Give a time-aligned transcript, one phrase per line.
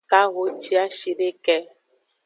[0.09, 1.55] Kahociashideke.